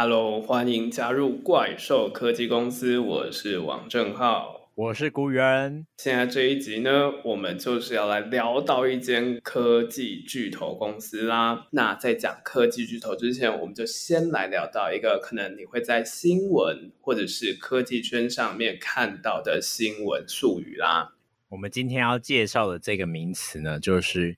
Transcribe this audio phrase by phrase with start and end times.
[0.00, 5.84] Hello，欢迎加入怪兽科技公司，我是王正浩，我是古元。
[5.96, 11.66] 现在这一集呢，我们就是要来聊到一间科技巨头公司啦。
[11.72, 21.16] 那在讲科技巨头之前，我们就先来聊到一个可能你会在新闻或者是科技圈上面看到的新闻术语啦。
[21.48, 24.36] 我们今天要介绍的这个名词呢，就是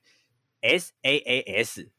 [0.63, 1.89] SaaS。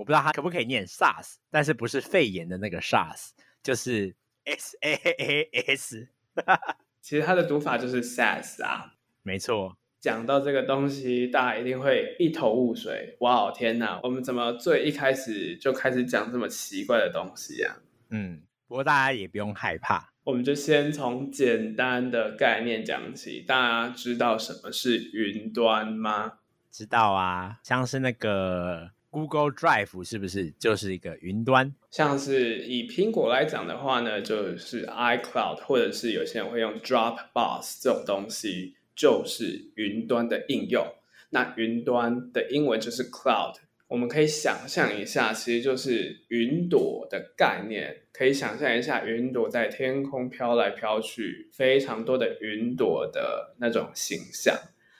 [0.00, 3.32] 我不知道它可不可以念 SARS，但是不是肺炎的那个 SARS，
[3.62, 6.08] 就是 SaaS。
[7.02, 9.76] 其实它的读法就是 SARS 啊，没错。
[10.00, 13.18] 讲到这个东西，大家一定会一头雾水。
[13.20, 17.76] 哇，天哪，我们怎么最一开始就开始讲这么奇怪的东西啊？
[18.08, 23.42] 嗯，不过大家也不用害怕，我们就先从简单的概念讲起。
[23.42, 26.38] 大家知道什么是云端吗？
[26.70, 28.92] 知道啊，像是那个。
[29.10, 31.74] Google Drive 是不是就是一个云端？
[31.90, 40.86] 像是以苹果来讲的话呢，就是 iCloud，或者是有些人会用 Dropbox 这种东西，就是云端的应用。
[41.30, 43.56] 那云端的英文就是 Cloud。
[43.88, 48.02] 我们可以想象一下，其实就是云朵的概念。
[48.12, 54.56] 可以想象一下，云朵在天空飘来飘去，非常多的云朵的那种形象。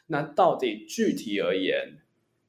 [0.08, 1.98] 那到底具体而言，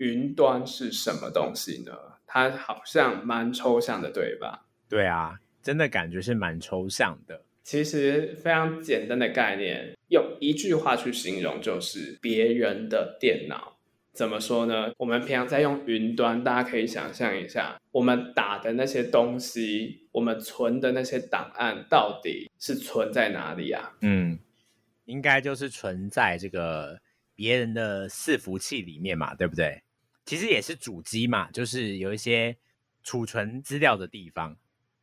[0.02, 1.94] 云端是什么东西呢？
[2.26, 4.66] 它好像蛮抽象的，对吧？
[4.90, 7.44] 对啊，真的感觉是蛮抽象的。
[7.62, 13.78] 其实非常简单的概念，用一句话去形容，就是别人的电脑。
[14.12, 14.92] 怎么说呢？
[14.98, 23.94] 我们平常在用云端，大家可以想象一下，我们打的那些东西，我们存的那些档案，到底是存在哪里啊？
[24.02, 24.40] 嗯，
[25.06, 27.00] 应该就是存在这个
[27.36, 29.84] 别人的伺服器里面嘛，对不对？
[30.32, 32.56] 其实也是主机嘛，就是有一些
[33.04, 34.56] 储存资料的地方，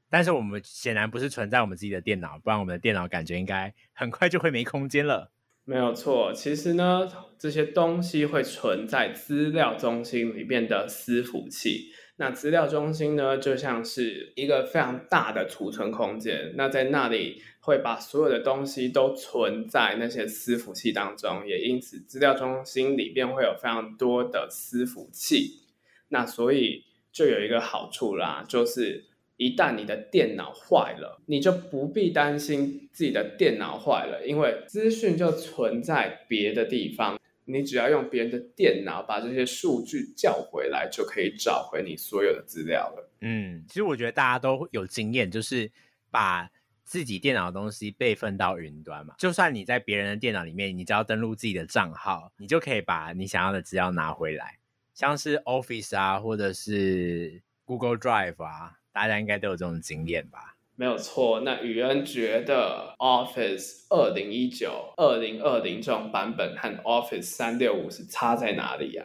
[0.09, 5.31] 但是我们显然不是存在我们自己的电脑，不然我们的电脑感觉应该 很快就会没空间了。
[5.67, 7.07] 没有错，其实呢，
[7.39, 11.91] 这些东西会存在资料中心里面的伺服器。
[12.21, 16.53] 那资料中心呢，就像是一个非常大的储存空间。
[16.57, 25.61] 那在那里会把所有的东西都存在那些伺服器当中，也因此资料中心里面会有非常多的伺服器。
[26.09, 29.05] 那所以就有一个好处啦，就是
[29.37, 37.17] 一旦你的电脑坏了，你就不必担心自己的电脑坏了，因为资讯就存在别的地方。
[37.51, 43.11] 你只要用别人的电脑把这些数据叫回来，就可以找回你所有的资料了。
[43.23, 45.71] 嗯，其实我觉得大家都有经验，就是
[46.11, 46.51] 把
[46.85, 49.15] 自己电脑的东西备份到云端嘛。
[49.19, 54.59] 就算你在别人的电脑里面，你只要登录自己的账号，你就可以把你想要的资料拿回来。
[54.93, 60.58] 像是 Office 啊，或者是 Google Drive 啊，大家应该都有这种经验吧。
[60.81, 69.05] 没有错，那宇恩觉得 Office 二零一九、二零二零这种版本和 Office 三六五是差在哪里呀？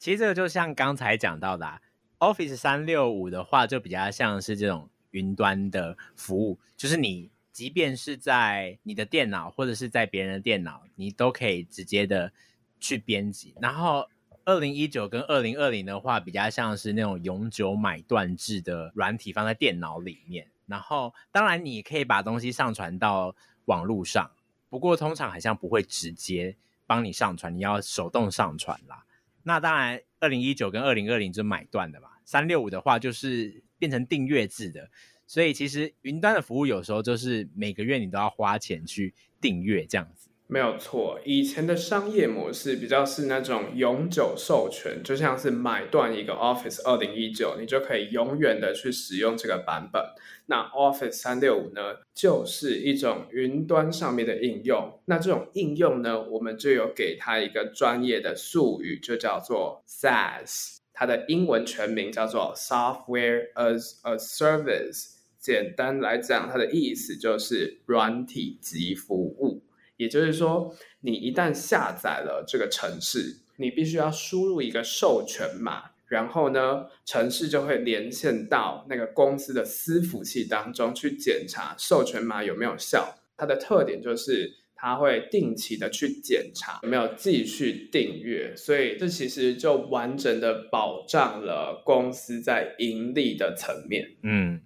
[0.00, 1.80] 其实这个就像刚才讲到的
[2.18, 12.32] ，Office 三六五的话，就比较像是这种云端的服务，就是你即便是在你的电脑或者是在别人的电脑，你都可以直接的
[12.80, 13.54] 去编辑。
[13.60, 14.08] 然后
[14.44, 20.48] 二零一九跟二零二零的话，比较像是那种永久买断制的软体放在电脑里面。
[20.72, 24.30] 然后，当然你可以把东西上传到网络上，
[24.70, 26.56] 不过通常好像不会直接
[26.86, 29.04] 帮你上传，你要手动上传啦。
[29.42, 34.88] 那当然，二零一九跟二零二零就买断的嘛，三六五的话就是变成订阅制的，
[35.26, 39.12] 所以其实云端的服务有时候就是每个月你都要花钱去
[39.42, 40.30] 订阅这样子。
[40.52, 50.02] 没有错，以前的商业模式比较是那种永久授权，就像是买断一个 Office 二零一九，你就可以永远的去使用这个版本。
[50.48, 51.80] 那 Office 三六五呢，
[52.12, 55.00] 就是一种云端上面的应用。
[55.06, 65.12] 那这种应用呢，我们就有给它一个专业的术语，就叫做 SaaS，它的英文全名叫做 Software as a Service。
[65.38, 69.61] 简单来讲，它的意思就是软体即服务。
[69.96, 83.18] 也就是说，你一旦下载了这个程式，你必须要输入一个授权码，然后呢，程式就会连线到那个公司的伺服器当中去检查授权码有没有效。
[83.36, 94.16] 它的特点就是它会定期的去检查有没有继续订阅，所以这其实就完整的保障了公司在盈利的层面。
[94.22, 94.60] 嗯，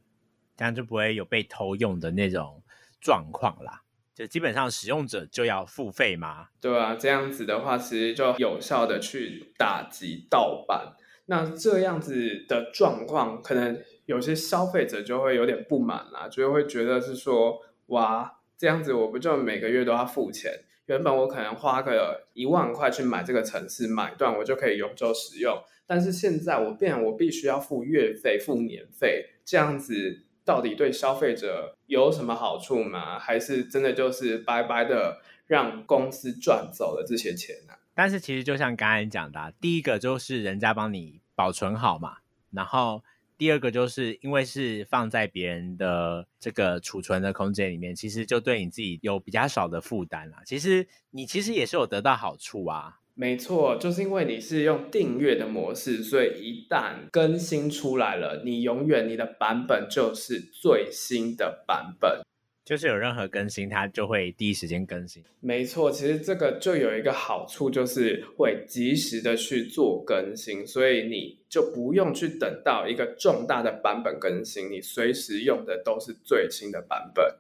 [0.57, 2.63] 这样就不会有被偷用的那种
[3.01, 3.83] 状况啦。
[4.17, 6.49] 就基本上使用者就要付费吗？
[6.59, 10.95] 对啊，这样子的话，其实就有效的去打击盗版。
[11.27, 20.51] 那这样子的状况，可能有些消费者就会有点不满啦，就会觉得是说，哇，这样子我不就每个月都要付钱？
[20.87, 33.19] 原本我可能花个一万块去买这个城市买断，我就可以永久使用，但是现在我变我必须要付月费、付年费，这样子到底对消费者有什么好处吗？
[33.19, 37.75] 还是真的就是白白的让公司赚走了这些钱呢？
[37.95, 42.19] 但是其实就像刚才讲的，第一个就是人家帮你保存好嘛，
[42.53, 43.03] 然后
[43.37, 50.43] 第二个就是因为是放在别人的这个储存的空间里面，其实就对你自己有比较少的负担啦。
[50.47, 53.01] 其实你其实也是有得到好处啊。
[53.19, 62.21] 没错，就是因为你是用订阅的模式，所以一旦更新出来了，你永远你的版本就是最新的版本。
[62.63, 65.25] 就是有任何更新，它就会第一时间更新。
[65.41, 77.37] 没错，其实这个就有一个好处，就是会及时的去做更新，所以你就不用去等到一个重大的版本更新，你随时用的都是最新的版本。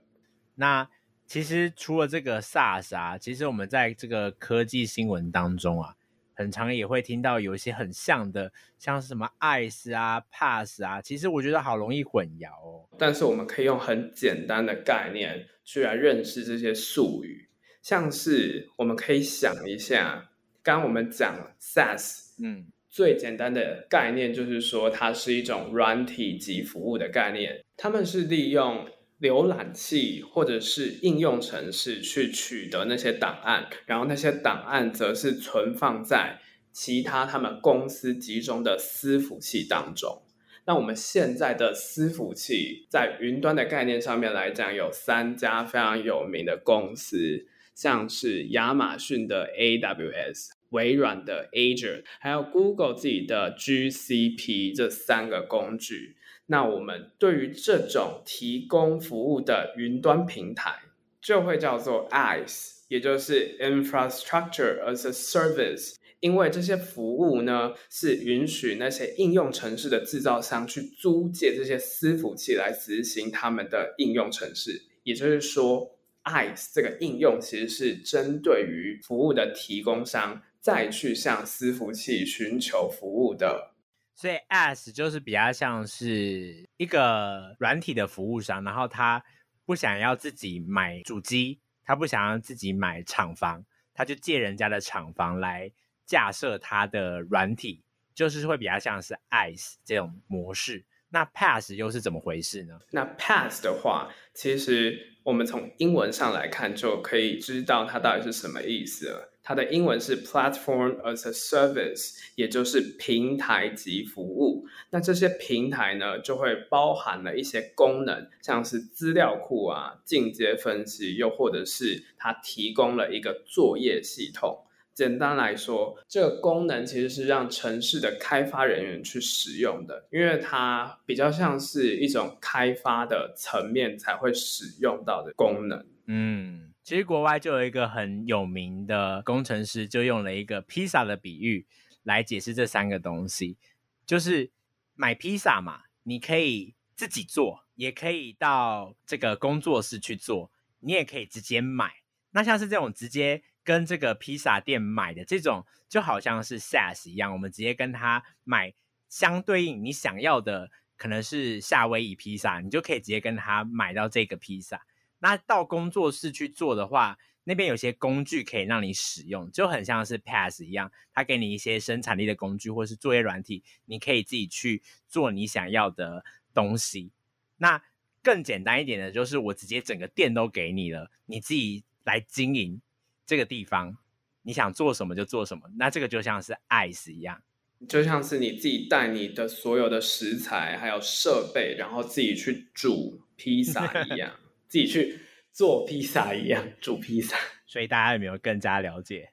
[0.55, 0.89] 那
[1.27, 5.95] 其实除了这个 SaaS 啊，其实我们在这个科技新闻当中啊。
[6.39, 12.87] 很常也会听到有一些很像的，像是什么 ICE 啊、PaaS 啊，其实我觉得好容易混淆哦。
[12.99, 17.49] 但是我们可以用很简单的概念去来认识这些术语，
[17.81, 20.29] 像是我们可以想一下，
[20.63, 28.87] 刚刚我们讲 SaaS，嗯，最简单的概念就是说它是一种软体及服务的概念，他们是利用。
[29.21, 36.41] 浏览器或者是应用程式去取得那些档案，然后那些档案则是存放在
[36.71, 40.23] 其他他们公司集中的伺服器当中。
[40.67, 56.16] 那我们现在的伺服器在云端的概念上面来讲，有三家非常有名的公司，像是亚马逊的 AWS、微软的 Azure，还有 Google 自己的 GCP 这三个工具。
[56.47, 60.77] 那我们对于这种提供服务的云端平台，
[61.21, 65.95] 就会叫做 IaaS，也就是 Infrastructure as a Service。
[66.21, 74.83] 因为这些服务呢，是允许那些应用程式的制造商去租借这些伺服器来执行他们的应用程式。
[75.03, 83.73] 也就是说，IaaS 这个应用其实是针对于服务的提供商，再去向伺服器寻求服务的。
[84.17, 89.23] 所以，AS 就是比较像是一个软体的服务商，然后他
[89.67, 95.71] 不想要自己买主机，他不想要自己买厂房，他就借人家的厂房来
[96.07, 97.85] 架设他的软体，
[98.15, 100.87] 就是会比较像是 AS 这种模式。
[101.11, 102.79] 那 pass 又是怎么回事呢？
[102.91, 109.33] 那 pass 的话，其实我们从英文上来看就可以知道它到底是什么意思了。
[109.43, 114.67] 它的英文是 Platform as a Service，也就是平台级服务。
[114.91, 124.65] 那这些平台呢，就会包含了一些功能，像是资料库啊、进阶分析，又或者是它提供了一个作业系统。
[124.97, 135.87] 简单来说，这个功能其实是让城市的开发人员去使用的，因为它比较像是一种开发的层面才会使用到的功能。
[136.07, 136.73] 嗯。
[136.83, 141.67] 其实国外就有一个很有名的工程师，就用了一个披萨的比喻
[142.05, 143.59] 来解释这三个东西。
[144.07, 144.53] 就是
[144.95, 151.91] 买披萨嘛，你可以自己做，也可以到这个工作室去做，你也可以直接买。
[152.31, 158.73] 那像是这种直接跟这个披萨店买的这种，就好像是 SaaS 一样，我们直接跟他买
[159.09, 164.87] 相对应你想要的，可能是夏威夷披萨，你就可以直接跟他买到这个披萨。
[165.19, 177.11] 那到工作室去做的话，那边有些工具可以让你使用，就很像是 PaaS 一样，它给你一些生产力的工具或是作业软体，你可以自己去做你想要的东西。
[177.57, 177.83] 那
[178.23, 182.81] 更简单一点的就是我直接整个店都给你了，你自己来经营
[183.27, 183.97] 这个地方，
[184.43, 185.69] 你想做什么就做什么。
[185.77, 187.43] 那这个就像是 IaaS 一样，
[187.89, 194.31] 就像是你自己带你的所有的食材还有设备，然后自己去煮披萨一样。
[194.69, 195.21] 自己去
[195.53, 199.31] 做披萨一样，煮披萨，所以大家有没有更加了解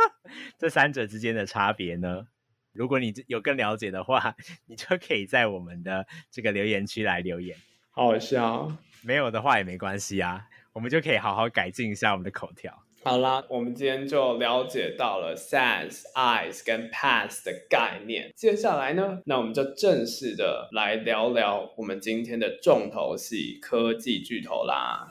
[0.58, 2.28] 这三者之间的差别呢？
[2.70, 4.36] 如果你有更了解的话，
[4.66, 7.56] 你就可以在我们的这个留言区来留言。
[7.90, 12.83] 好好笑，没有的话也没关系啊，我们就可以好好改进一下我们的口条。
[13.06, 18.32] 好啦，我们今天就了解到了 SaaS、IaaS 跟 pass 的概念。
[18.34, 25.06] 接下来呢，那我们就正式的来聊聊我们今天的重头戏——科技巨头啦。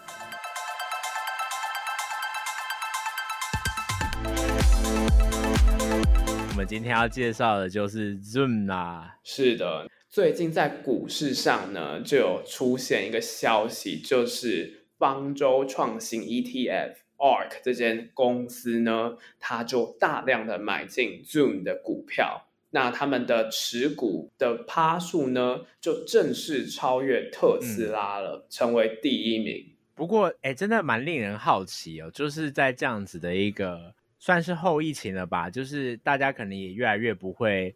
[6.50, 9.19] 我们今天要介绍的就是 Zoom 啦。
[9.23, 9.88] 是的。
[10.09, 16.93] 最近在股市上呢，就有出现一个消息，就是方舟创新 ETF
[17.24, 29.74] ARK 这间公司呢，它就大量的买进 Zoom 的股票，那他们的持股的趴数呢，就正式超越特斯拉了，嗯、成为第一名。
[29.96, 37.74] 不过，哎，真的蛮令人好奇哦，就是在这样子的一个算是后疫情了吧，就是大家可能也越来越不会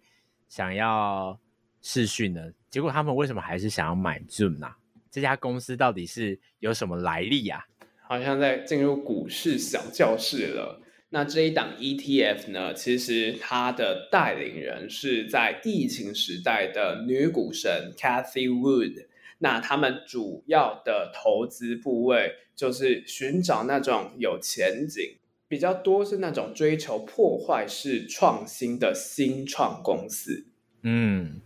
[0.50, 1.40] 想要。
[1.80, 2.52] 视讯了？
[2.70, 4.68] 结果他们为什么还是想要买 Zoom 呢？
[5.10, 7.64] 这家公司到底是有什么来历啊？
[8.08, 10.82] 好像在进入股市小教室了。
[11.10, 12.74] 那这一档 ETF 呢？
[12.74, 19.08] 其实它的带领人是在疫情时代的女股神 Cathy Wood。
[19.40, 30.48] 那他们主要的投资部位就是寻找那种有前景、比较多是那种追求破坏式创新的新创公司。
[30.82, 31.42] 嗯。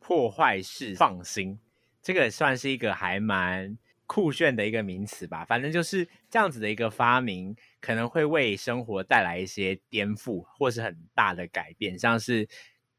[0.00, 1.60] 破坏式创新，
[2.02, 3.78] 这个算是一个还蛮
[4.12, 5.42] 酷炫的一个名词吧。
[5.42, 11.98] 反正就是这样子的一个发明，可能会为生活带来一些颠覆，或是很大的改变。
[11.98, 12.46] 像是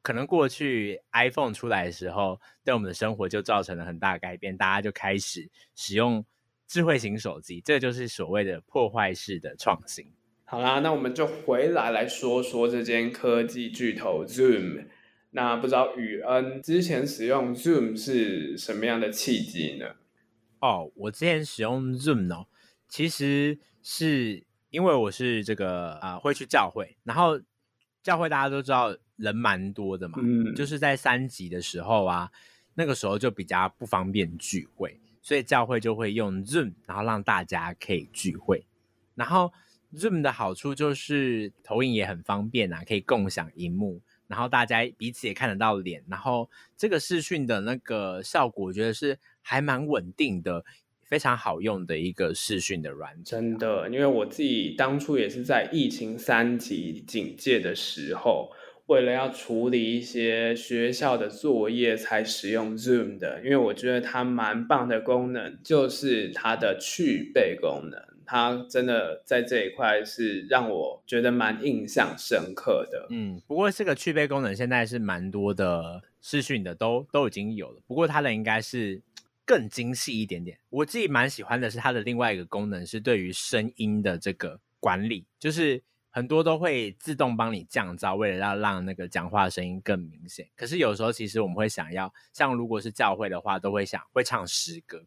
[0.02, 6.26] 可能过去 iPhone 出来的时候，对我们的生活就造成了很大改变，大家就开始使用
[6.68, 10.12] 智慧型手机，这就是所谓的破坏式的创新。
[10.46, 14.88] 好啦，那我们就回来来说说这间科技巨头 Zoom。
[15.36, 19.96] 那不知道宇恩之前使用 Zoom 是什么样的契机呢？
[20.64, 22.48] 哦，我之前使用 Zoom 哦，
[22.88, 27.38] 其实是因为我是这个啊、呃、会去教会，然后
[28.02, 32.32] 教会大家都知道人蛮多的嘛，嗯，就是在三级的时候啊，
[32.76, 38.66] 那个时候就比较不方便聚会，所以教会就会用 Zoom，然后让大家可以聚会。
[39.16, 39.52] 然后
[39.94, 44.02] Zoom 的好处就是投影也很方便啊，可以共享荧幕。
[44.28, 50.64] 然后大家彼此也看得到脸，然后这个视讯的那个效果，我觉得是还蛮稳定的，
[51.04, 53.26] 非常好用的一个视讯的软件。
[53.26, 58.52] 真的，因为我自己当初也是在疫情三级警戒的时候，
[58.88, 68.02] 为了要处理一些学校的作业才使用 Zoom 的，因为我觉得它蛮棒的功能，就是它的去背功能。
[68.26, 73.08] 它真的在这一块是让我觉得蛮印象深刻的。
[73.10, 79.02] 嗯，不过这个去背功能现在是蛮多的视讯的都都已经有了，不过它的应该是
[79.46, 80.58] 更精细一点点。
[80.70, 90.48] 我自己蛮喜欢的是它的另外一个功能是对于声音的这个管理，就是很多都会自动帮你降噪，为了要让那个讲话的声音更明显。
[90.56, 95.04] 可是有时候其实我们会想要，像如果是教会的话，都会想会唱诗歌。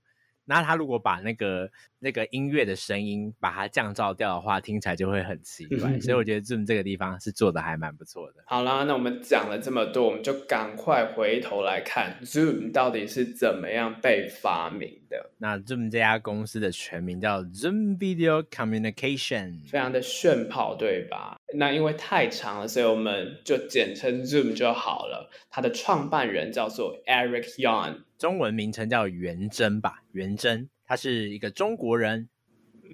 [0.48, 5.98] 那他如果把那个那个音乐的声音把它降噪掉的话，听起来就会很奇怪。
[6.00, 8.44] 所以我觉得 Zoom 这个地方是做的还蛮不错的。
[8.46, 15.30] 好啦，那我们讲了这么多，我们就赶快回头来看 Zoom 到底是怎么样被发明的。
[15.38, 21.36] 那 Zoom 这家公司的全名叫 Zoom Video Communication，非常的炫跑，对吧？
[21.54, 25.30] 那因为太长了，所以我们就简称 Zoom 就好了。
[25.48, 28.02] 它的创办人叫做 Eric Yuan。
[28.18, 32.28] 中文名称叫元真吧，元真，他是一个中国人，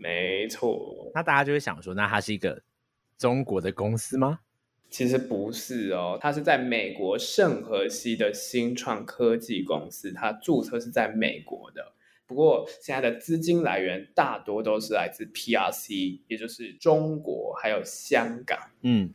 [0.00, 1.11] 没错。
[1.14, 2.62] 那大家就会想说，那他是一个
[3.18, 4.40] 中国的公司吗？
[4.88, 11.94] 其实不是哦，他是在美国圣荷西的新创科技公司，他注册是在美国的。
[12.26, 18.58] 不过现在的资金来源大多都是来自 PRC，也就是中国还有香港。
[18.82, 19.14] 嗯。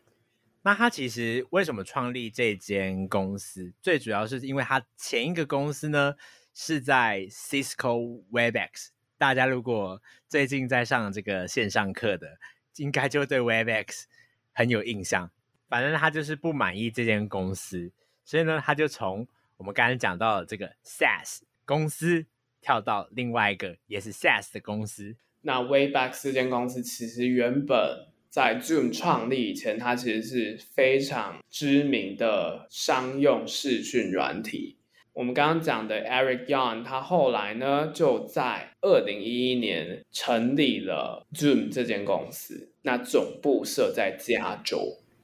[0.64, 3.72] 那他其实为什么创立这间公司？
[3.82, 6.16] 最主要是因为他前一个公司呢
[6.60, 8.88] 是在 Cisco Webex。
[9.16, 12.40] 大家如果最近在上这个线上课的，
[12.78, 14.06] 应该就对 Webex
[14.54, 15.30] 很有印象。
[15.70, 17.92] 反正他就是不满意这间公司，
[18.26, 22.26] 所以呢，他就从我们刚才讲到的这个 SaaS 公司
[22.60, 25.16] 跳到另外一个也是 SaaS 的公司。
[25.42, 28.08] 那 Webex 这间公司其实原本。
[28.30, 34.77] 在 Zoom 创立以前，它其实是非常知名的商用视讯软体。
[35.18, 44.78] 我们刚刚讲的 Eric Young，他后来呢就在二零一一年成立了 Zoom 这间公司，那总部设在加州。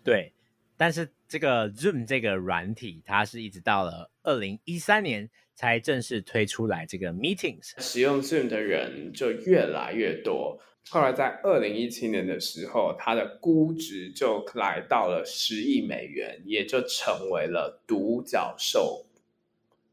[0.03, 0.33] 对，
[0.75, 10.59] 但是这个 Zoom 这个软体，它是一直到了二零一三年才正式推出来这个 Meetings，使用 Zoom 的人就越来越多。
[10.89, 19.05] 后来在二零一七年的时候，它的估值就来到了十亿美元，也就成为了独角兽。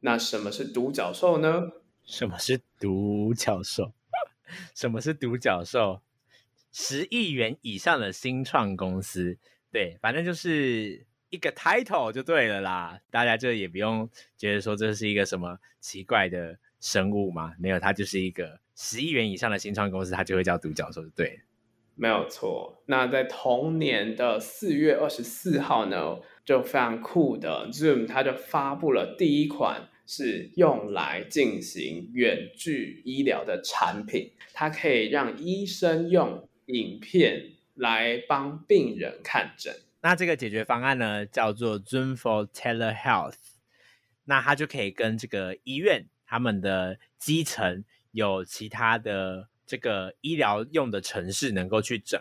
[0.01, 1.71] 那什么是独角兽呢？
[2.05, 3.93] 什么是独角兽？
[4.75, 6.01] 什么是独角兽？
[6.73, 9.37] 十亿元以上的新创公司，
[9.73, 21.41] 对，反正就是一个 title 就对了啦，大家就也不用觉得说这是一个什么奇怪的生物嘛，没有，它就是一个十亿元以上的新创公司，它就会叫独角兽，就对，
[21.97, 22.83] 没有错。
[22.87, 39.75] 那在同年的四月二十四号呢，就非常酷的 Zoom，它就发布了第一款是用来进行远距医疗的产品，它可以让医生用影片来帮病人看诊。
[40.03, 43.35] 那这个解决方案呢，叫做 Zoom for Telehealth。
[44.25, 52.21] 那它就可以跟这个医院他们的基层有其他的这个医疗用的城市能够去整，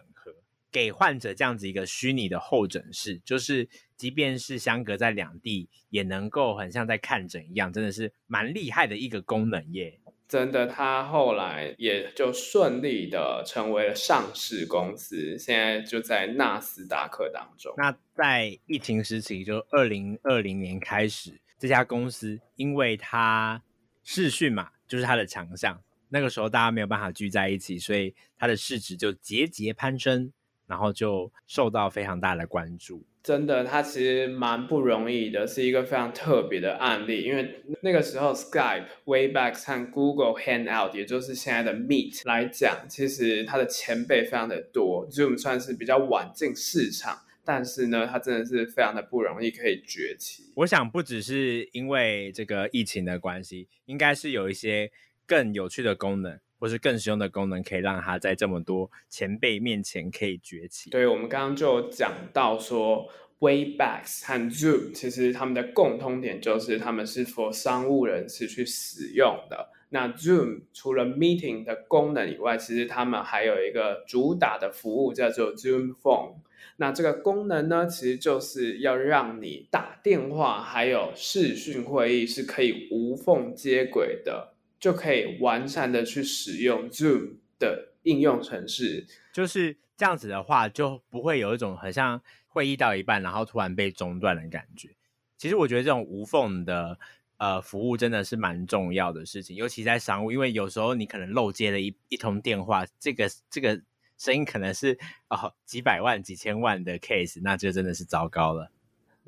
[0.71, 9.99] 给患者这样子一个虚拟的候诊室，就是即便是相隔在两地，也能够很像在看诊一样，真的是蛮厉害的一个功能耶。
[10.27, 17.73] 真的，他后来也就顺利的成为了上市公司，现在就在纳斯达克当中。
[17.75, 23.63] 那在疫情时期，就二零二零年开始，这家公司因为它
[24.03, 30.31] 视讯嘛，就是它的强项，那个时候大家没有办法聚在一起，所以它的市值就节节攀升，
[30.69, 33.03] 然后就受到非常大的关注。
[33.21, 37.23] 真的，它其实蛮不容易的，是一个非常特别的案例。
[37.23, 45.05] 因为那个时候，Skype、Webex 和 Google Hangout，也就是现在的 Meet 来讲，其实它的前辈非常的多。
[45.09, 50.45] Zoom 算是比较晚进市场，但是呢，它真的是非常的不容易可以崛起。
[50.55, 54.89] 我想不只是因为这个疫情的关系，应该是有一些
[55.27, 56.39] 更有趣的功能。
[56.59, 60.89] 或是更实用的功能，可以让它在这么多前辈面前可以崛起。
[60.89, 63.07] 对，我们刚刚就讲到说
[63.39, 69.69] ，Webex 和 Zoom 其实他们的共通点就是他们是 for 商务人士去使用的。
[69.91, 76.35] 那 Zoom 除了 meeting 的功能以外，其实他们还有一个主打的服务叫做 Zoom Phone。
[76.77, 84.53] 那这个功能呢，其实就是要让你打电话还有视讯会议是可以无缝接轨的。
[84.79, 94.89] 就可以完善的去使用 Zoom 的应用程式，就是这样子的话，就不会有一种很像会议到一半，然后突然被中断的感觉。
[95.37, 96.97] 其实我觉得这种无缝的
[97.37, 103.81] 呃服务真的是蛮重要的事情，尤其在商务，因为有时候你可能漏接了一一通电话，这个这个
[104.17, 104.97] 声音可能是
[105.29, 108.71] 哦几百万、几千万的 case，那就真的是糟糕了。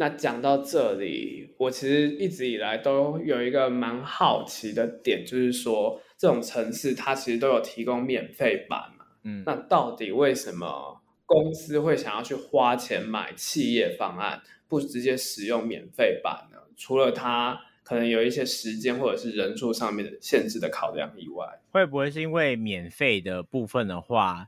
[0.02, 16.58] 那讲到这里，我其实一直以来都有一个蛮好奇的点，就是说这种城市它其实都有提供免费版嘛，嗯，那到底为什么公司会想要去花钱买企业方案，不直接使用免费版呢？
[16.76, 24.48] 除了它可能有一些时间或者是人数上面的限制的考量以外，会不会是因为免费的部分的话，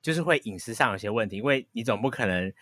[0.00, 1.38] 就是会隐私上有些问题？
[1.38, 2.52] 因为你总不可能。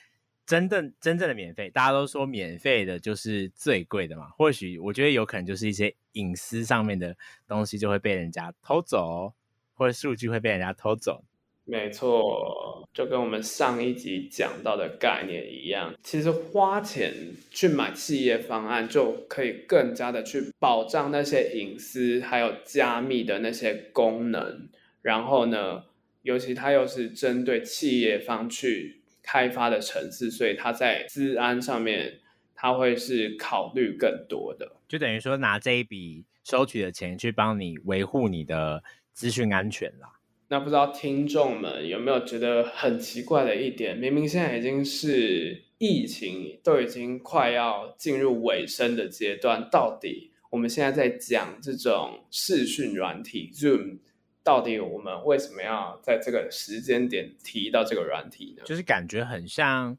[0.45, 4.29] 真正真正的免费，大家都说免费的就是最贵的嘛。
[4.37, 9.33] 或许我觉得有可能就是一些隐私上面的东西就会被人家偷走，
[9.75, 11.25] 或者数据会被人家偷走。
[11.65, 17.15] 没错，就跟我们上一集讲到的概念一样，其实花钱
[17.53, 24.69] 去买企业方案就可以更加的去保障那些隐私，还有加密的那些功能。
[25.03, 25.85] 然后呢，
[26.23, 29.02] 尤其它又是针对企业方去。
[29.23, 32.21] 开发的城市，所以它在资安上面，
[32.55, 38.83] 它会是考虑更多的，就等于说拿这一笔收取的钱去帮你维护你的
[39.13, 40.09] 资讯安全啦。
[40.49, 43.97] 那不知道听众们有没有觉得很奇怪的一点？
[43.97, 54.01] 明明现在已经是疫情都已经快要进入尾声的阶段，到底我们现在在讲这种视讯软体 Zoom？
[54.45, 58.65] 到底我们为什么要在这个时间点提到这个软体呢？
[58.67, 59.97] 就是感觉很像，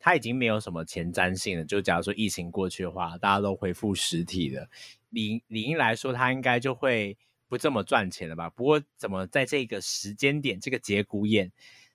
[0.00, 1.64] 它已经没有什么前瞻性了。
[1.64, 4.68] 就假如说疫情过去的话，大家都恢复实体了，
[5.10, 7.16] 理理应来说，它应该就会
[7.48, 8.50] 不这么赚钱了吧？
[8.50, 11.52] 不过，怎么在这个时间点、这个节骨眼，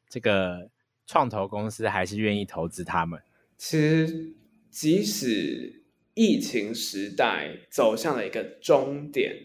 [0.08, 0.70] 这个
[1.06, 3.22] 创投公司还是愿意投资他们？
[3.58, 4.34] 其实，
[4.70, 9.36] 即使疫情时代走向了一个终点。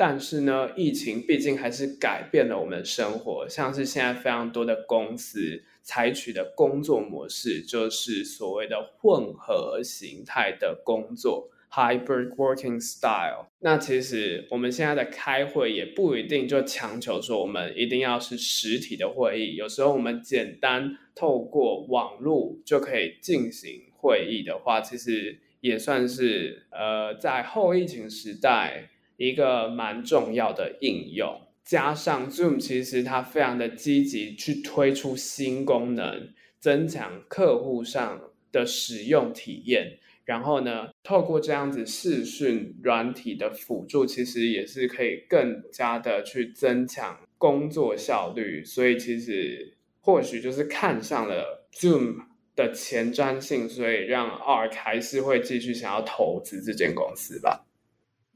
[0.00, 13.48] 但是呢，疫情毕竟还是改变了我们的生活，像是现在非常多的公司采取的工作模式，就是所谓的混合形态的工作 （hybrid working style）。
[13.58, 28.90] 那其实我们现在的开会也不一定就强求说我们一定要是实体的会议，有时候我们简单透过网络就可以进行会议的话，其实也算是呃，在后疫情时代。
[29.18, 39.98] 一个蛮重要的应用，加上 Zoom，其实它非常的积极去推出新功能，增强客户上的使用体验。
[40.24, 48.64] 然后呢，透过这样子视讯软体的辅助，其实也是可以更加的去增强工作效率。
[48.64, 52.18] 所以其实或许就是看上了 Zoom
[52.54, 57.64] 的前瞻性，所以让 ARK 还是会继续想要投资这间公司吧。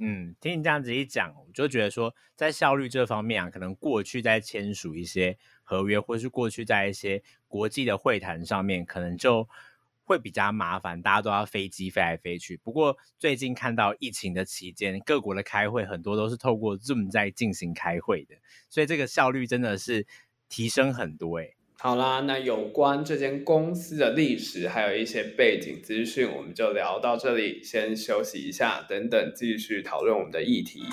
[0.04, 9.48] 嗯，听你这样子一讲，我就觉得说，在效率这方面啊，可能过去在签署一些合约，或是过去在一些国际的会谈上面，可能就。
[10.04, 12.56] 会比较麻烦，大家都要飞机飞来飞去。
[12.56, 18.34] 不过最近看到疫情的期间，各国的开会很多都是透过 Zoom 在进行开会的，
[18.68, 20.04] 所以这个效率真的是
[20.48, 21.54] 提升很多诶。
[21.84, 30.84] 好啦，那有关这间公司的历史，还有一些背景资讯，我们就聊到这里，先休息一下，等等继续讨论我们的议题。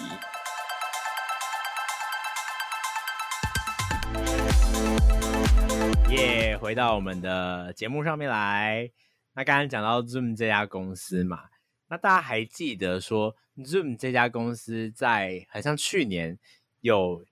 [6.10, 8.90] 耶，回到我们的节目上面来。
[9.36, 11.44] 那刚刚讲到 Zoom 这家公司嘛，
[11.90, 16.40] 那大家还记得说 Zoom 这家公司在好像去年
[16.82, 17.24] 有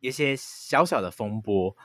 [0.00, 1.76] 一些小小的风波，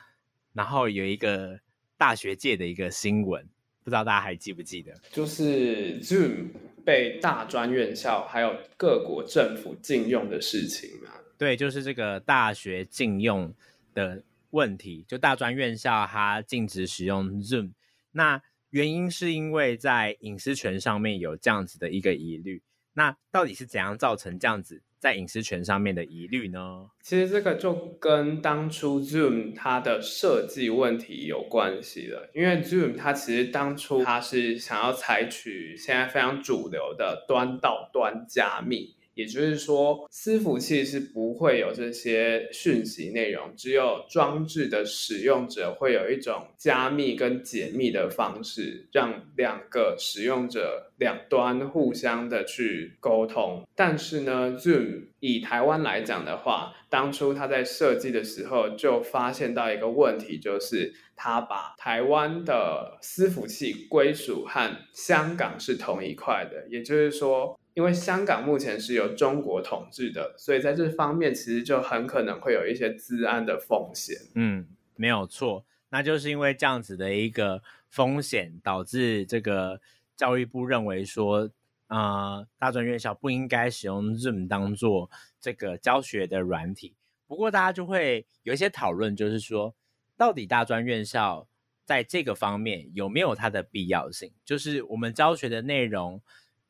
[0.54, 1.60] 然后有一个
[1.98, 3.48] 大学界的一个新闻，
[3.84, 4.94] 不知道大家还记不记得？
[5.12, 6.48] 就是 Zoom
[6.86, 11.12] 被大专院校还有各国政府禁用的事情嘛？
[11.38, 13.54] 对，就是这个大学禁用
[13.94, 17.72] 的问题，就大专院校它禁止使用 Zoom，
[18.12, 18.42] 那。
[18.72, 26.86] 原因是因为在隐私权上面有这样子的一个疑虑，那到底是怎样造成这样子在隐私权上面的疑虑呢？
[27.02, 38.96] 其实这个就跟当初 Zoom 它的设计问题有关系了，因为 Zoom 它其实当初它是想要采取现在非常主流的端到端加密。
[39.14, 53.68] 也就是说，伺服器是不会有这些讯息内容，只有装置的使用者会有一种加密跟解密的方式，让两个使用者两端互相的去沟通。
[53.76, 67.58] 但是呢，Zoom 以台湾来讲的话，当初他在设计的时候就发现到一个问题，就是他把台湾的伺服器归属和香港是同一块的，也就是说。
[67.74, 74.18] 因为香港目前是由中国统治的，所以在这方面其实就很可能会有一些治安的风险。
[74.36, 79.80] 嗯，没有错，那就是因为这样子的一个风险，导致这个
[80.18, 81.50] 教育部认为说，
[81.88, 86.94] 呃，大专院校不应该使用 Zoom 当做这个教学的软体。
[87.26, 89.74] 不过大家就会有一些讨论，就是说，
[90.18, 91.48] 到底大专院校
[91.86, 94.34] 在这个方面有没有它的必要性？
[94.44, 96.22] 就是我们教学的内容。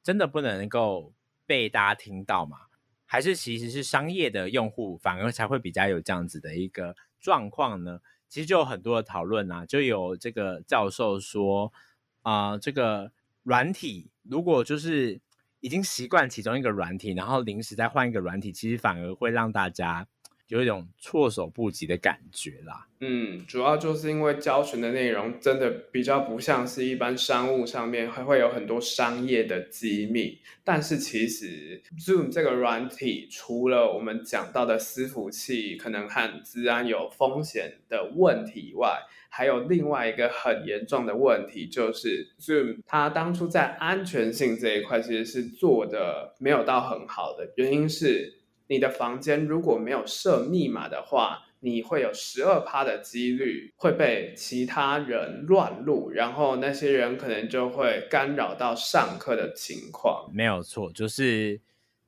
[0.04, 1.14] 真的不能够
[1.46, 2.58] 被大家听到吗？
[3.06, 8.00] 还是其实是商业的用户反而才会比较有这样子的一个状况呢？
[8.30, 11.74] 其实就有很多的讨论啊，就有这个教授说
[12.22, 13.12] 啊、呃，这个
[13.44, 15.20] 软体如果就是
[15.60, 20.08] 已经习惯其中一个软体，然后临时再换一个软体，其实反而会让大家。
[20.52, 22.86] 有一种措手不及的感觉啦。
[23.00, 30.38] 嗯，主要就是因为教学的内容真的比较不像是一般商务上面还会有很多商业的机密。
[30.62, 48.41] 但是其实 Zoom 这个软体，除了我们讲到的伺服器可能和资安有风险的问题以外，还有另外一个很严重的问题，就是 Zoom 它当初在安全性这一块其实是做的没有到很好的，原因是。
[48.72, 60.32] 你的房间如果没有设密码的话，你会有十二趴的几率会被其他人乱入，然后那些人可能就会干扰到上课的情况。
[60.34, 61.60] 没有错，就是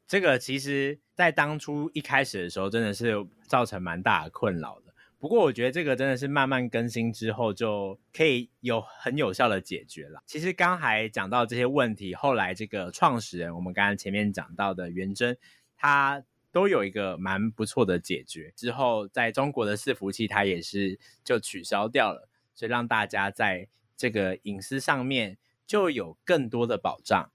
[0.08, 0.40] 这个。
[0.40, 3.14] 其实，在当初一开始的时候，真的是
[3.46, 4.94] 造成蛮大的困扰的。
[5.20, 10.24] 不过，我觉得这个真的是慢慢更新之后，就可以有很有效的解决了。
[10.26, 15.38] 其实刚才讲到这些问题，后来这个创始人，我们刚刚前面讲到的元真，
[15.76, 16.24] 他。
[16.54, 27.32] 都有一个蛮不错的解决，之后在中国的伺服器它也是就取消掉了，所以让大家在这个隐私上面就有更多的保障。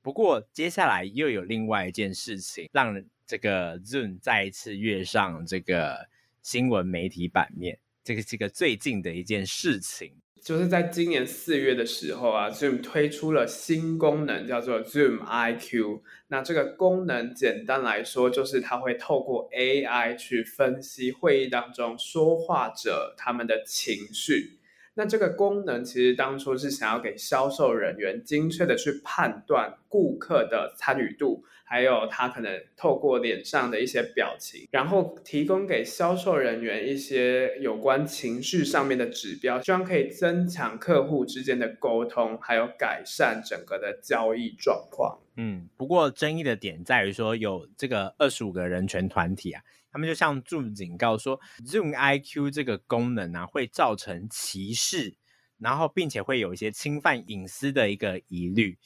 [0.00, 6.08] 不过接下来又有另外一件事情，让这个 Zoom 再一次跃上这个
[6.40, 10.12] 新闻媒体版面，这个是个最近的一件事情。
[10.42, 16.00] 就是在今年四月的时候啊，Zoom 推出了新功能，叫做 Zoom IQ。
[16.28, 24.59] 那这个功能简单来说，就是它会透过 AI 去分析会议当中说话者他们的情绪，
[24.94, 45.20] 那这个功能其实当初是想要给销售人员精确的去判断顾客的参与度，还有他可能透过脸上的一些表情，然后提供给销售人员一些有关情绪上面的指标，希望可以增强客户之间的沟通，还有改善整个的交易状况。
[45.36, 49.62] 嗯，不过争议的点在于说，有这个二十五个人权团体啊。
[49.92, 55.16] 他们就向 Zoom 警告说，Zoom IQ 这个功能呢，会造成歧视，
[55.58, 58.78] 然后并且会有一些侵犯隐私的一个疑虑。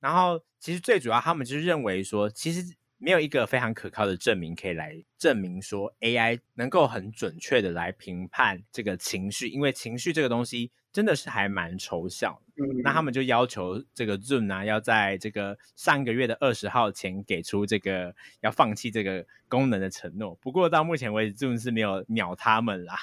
[0.00, 12.34] 然后其实最主要，他们就是认为说，其实没有一个非常可靠的证明可以来证明说 AI 能够很准确的来评判这个情绪，因为情绪这个东西真的是还蛮抽象。
[12.56, 20.34] 嗯，那他们就要求这个 Zoom 呢，要在这个上个月的二十号前给出这个要放弃这个功能的承诺。
[20.36, 22.96] 不过到目前为止，Zoom 是没有鸟他们啦，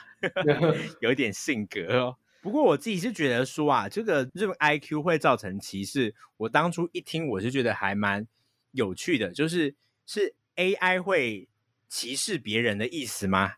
[1.01, 2.17] 有一点性格哦。
[2.41, 6.15] 不过我自己是觉得说啊，这个 Zoom IQ 会造成歧视。
[6.37, 8.27] 我当初一听，我是觉得还蛮
[8.71, 11.47] 有趣的，就是是 AI 会
[11.87, 13.53] 歧视别人的意思吗？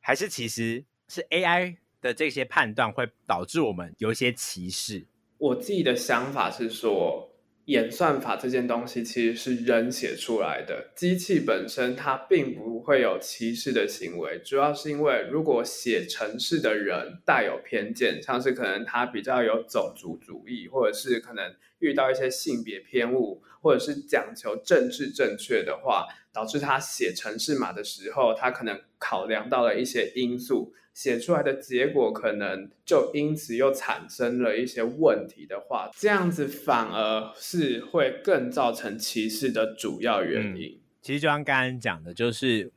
[0.00, 5.06] 还是其实是 AI 的这些判断会导致我们有一些歧视？
[5.38, 7.30] 我自己的想法是说，
[7.68, 26.06] 演算法这件东西其实是人写出来的，机器本身它并不会有歧视的行为，主要是因为如果写程式的人带有偏见，像是可能他比较有种族主义，或者是可能遇到一些性别偏误，或者是讲求政治正确的话，
[26.38, 30.72] 导致他写程式码的时候，他可能考量到了一些因素。
[30.94, 40.76] 写出来的结果可能就因此又产生了一些问题的话，这样子反而是会更造成歧视的主要原因。
[40.76, 42.72] 嗯，其实就像刚刚讲的，就是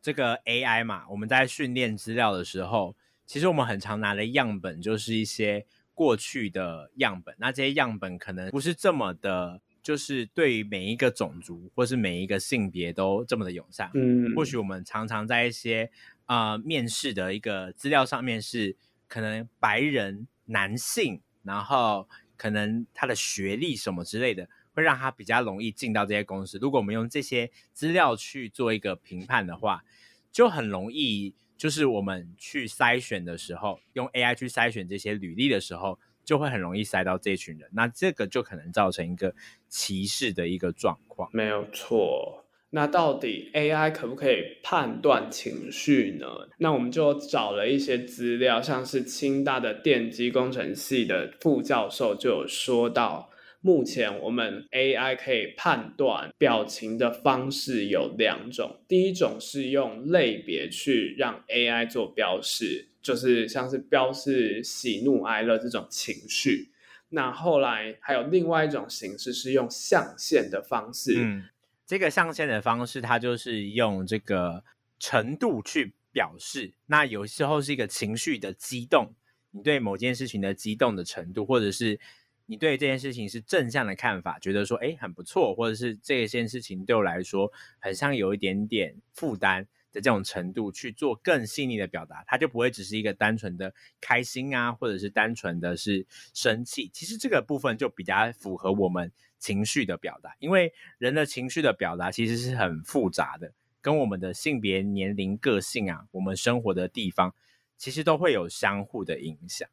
[0.00, 2.94] 这个 AI 嘛，我们在训练资料的时候，
[3.26, 13.90] 其实我们很常拿的样本就是一些过去的样本，那这些样本可能不是这么的，就是对于每一个种族或是每一个性别都这么的友善。
[13.94, 15.90] 嗯，或许我们常常在一些
[16.24, 18.74] 呃，面试的一个资料上面是
[19.06, 26.56] 可能白人男性，然后可能他的学历什么之类的，会让他比较容易进到这些公司。
[26.58, 29.84] 如果我们用这些资料去做一个评判的话，
[30.32, 37.68] 就很容易，就是我们去筛选的时候，用 AI 去筛选这些履历的时候，就会很容易塞到这群人。
[37.72, 39.34] 那这个就可能造成一个
[39.68, 41.28] 歧视的一个状况。
[41.32, 42.40] 没有错。
[42.70, 46.26] 那到底 AI 可不可以判断情绪呢？
[46.58, 66.72] 那我们就找了一些资料，像是清大的电机工程系的副教授就有说到，目前我们 AI 可以判断表情的方式有两种，第一种是用类别去让 AI 做标示，就是像是标示喜怒哀乐这种情绪。
[67.10, 71.12] 那后来还有另外一种形式是用象限的方式。
[71.16, 71.44] 嗯
[71.86, 74.64] 这个象限的方式，它就是用这个
[74.98, 76.72] 程度去表示。
[76.86, 79.14] 那有时候是一个情绪的激动，
[79.50, 82.00] 你对某件事情的激动的程度，或者是
[82.46, 96.90] 你对这件事情是正向的看法，觉得说哎很不错，或者是这件事情对我来说很像有一点点负担的这种程度，去做更细腻的表达，它就不会只是一个单纯的开心啊，或者是单纯的是生气。
[96.92, 99.10] 其实这个部分就比较符合我们。
[99.36, 103.52] 情绪的表达，因为人的情绪的表达其实是很复杂的，
[103.82, 107.34] 跟我们的性别、年龄、个性啊，我们生活的地方，
[107.76, 109.68] 其实都会有相互的影响。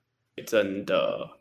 [0.45, 1.39] 真的，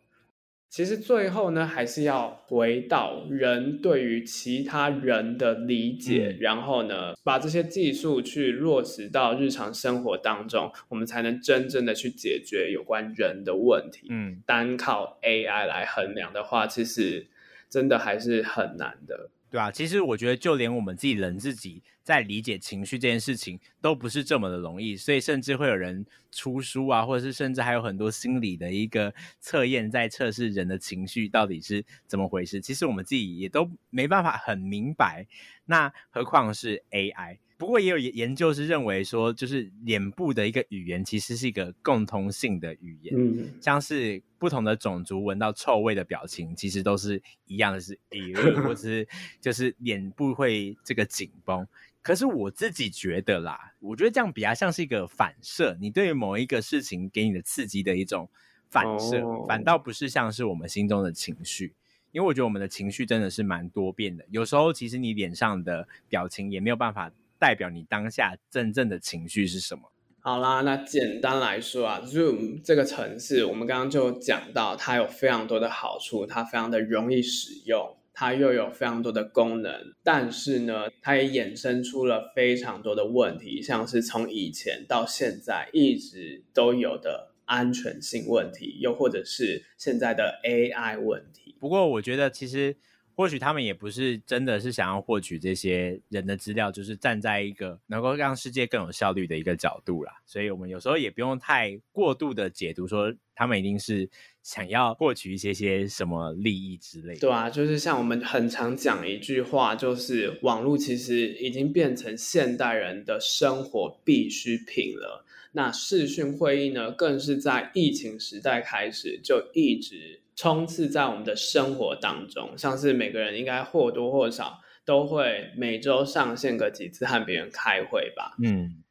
[0.71, 14.07] 其实最后呢，还是要回到人对于其他人的理解，嗯、然后呢，把这些技术去落实到日常生活当中，我们才能真正的去解决有关人的问题。
[14.09, 17.27] 嗯，单靠 AI 来衡量的话，其实。
[17.73, 24.97] 真的还是很难的，对啊，其实我觉得，就连我们自己人自己在理解情绪这件事情，都不是这么的容易。
[24.97, 32.61] 所以，甚至会有人出书啊，或者是甚至还有很多心理的一个测验，在测试人的情绪到底是怎么回事。
[32.61, 35.27] 其实我们自己也都没办法很明白，
[35.67, 37.39] 那何况是 AI。
[37.61, 49.07] 不过也有研究是认为说，就是脸部的一个语言其实是一个共通性的语言，嗯，像是不同的种族闻到臭味的表情，其实都是一样的是，是或者是
[49.43, 51.69] 就是脸部会这个紧绷。
[52.01, 58.27] 可是我自己觉得啦，我觉得这样比较像是一个反射，你对于某一个事情给你的刺激的一种
[58.71, 61.75] 反射，哦，反倒不是像是我们心中的情绪。
[62.13, 67.13] 因为我觉得我们的情绪真的是蛮多变的，有时候其实你脸上的表情也没有办法。
[67.41, 69.91] 代表你当下真正的情绪是什么？
[70.21, 79.73] 好啦，那简单来说啊，Zoom 这个程式，我们刚刚就讲到，它有非常多的好处，它非常的容易使用，它又有非常多的功能，
[80.05, 91.57] 但是呢，它也衍生出了非常多的问题，像是从以前到现在一直都有的安全性问题，又或者是现在的 AI 问题。
[91.59, 92.77] 不过，我觉得其实。
[93.15, 100.13] 或许他们也不是真的是想要获取这些人的资料，就是站在一个能够让世界更有效率的一个角度啦。
[100.25, 104.09] 所以我们有时候也不用太过度的解读，说他们一定是
[104.43, 107.21] 想要获取一些些什么利益之类的。
[107.21, 115.27] 对啊，就是像我们很常讲一句话，就是网络其实已经变成现代人的生活必需品了。
[115.53, 120.21] 那视讯会议呢，更是在疫情时代开始就一直。
[120.41, 128.37] 冲刺在我们的生活当中，像是每个人应该或多或少都会每周上线个几次和别人开会吧。
[128.43, 128.83] 嗯。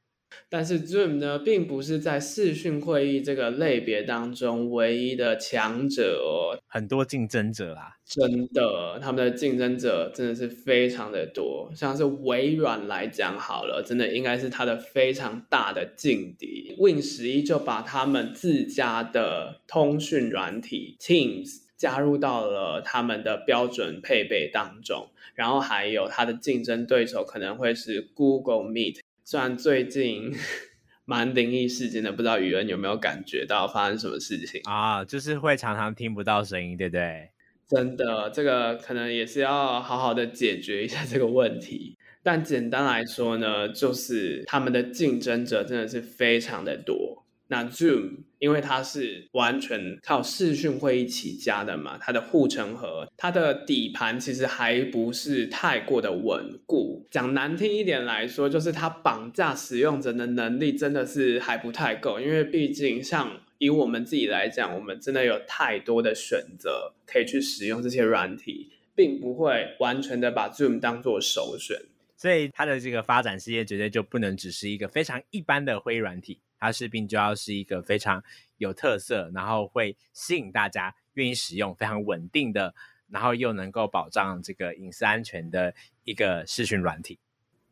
[0.50, 11.72] 但是 Zoom 呢，并不是在视讯会议这个类别当中唯一的强者哦，很多竞争者啦，真的，他们的竞争者真的是非常的多。
[11.76, 16.76] 像是微软来讲好了，真的应该是它的非常大的劲敌。
[16.80, 29.00] Win 十一就把他们自家的通讯软体 Teams 加入到了他们的标准配备当中，然后还有它的竞争对手可能会是 Google Meet。
[29.30, 30.34] 虽然最近
[31.06, 35.06] 蛮灵异事件的，不知道宇恩有没有感觉到发生什么事情啊？
[35.06, 37.30] 就是会常常听不到声音，对不对？
[37.68, 41.96] 真的，这个可能也是要好好的解决一下这个问题。
[42.24, 47.24] 但简单来说呢，就是他们的竞争者真的是非常的多。
[47.50, 57.06] 那 Zoom 因为它是完全靠视讯会议起家的嘛，它的护城河，它的底盘其实还不是太过的稳固。
[57.12, 62.19] 讲难听一点来说，就是它绑架使用者的能力真的是还不太够。
[62.19, 71.78] 因为毕竟像以我们自己来讲，我们真的有太多的选择可以去使用这些软体，并不会完全的把 Zoom 当做首选。
[72.15, 76.39] 所以它的这个发展事业绝对就不能只是一个非常一般的会议软体。
[76.60, 78.24] 它势必就要是一个非常
[78.58, 82.74] 有特色，然后会吸引大家愿意使用、非常稳定的，
[83.10, 87.19] 然后又能够保障这个隐私安全的一个视讯软体。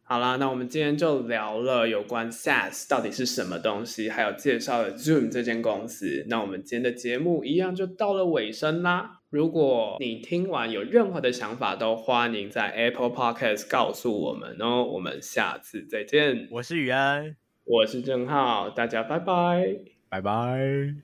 [0.10, 6.26] 好啦，那我们今天就聊了有关 SaaS 到底是什么东西，还有介绍了 Zoom 这间公司。
[6.30, 9.19] 那我们今天的节目一样就到了尾声啦。
[9.30, 14.86] 如果你听完有任何的想法，都欢迎在 Apple Podcast 告诉我们哦。
[14.86, 16.47] 我们下次再见。
[16.52, 17.46] 我是宇安。
[17.67, 20.95] 我是郑浩，大家拜拜，拜拜。